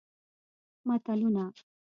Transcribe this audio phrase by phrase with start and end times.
[0.87, 1.53] متلونه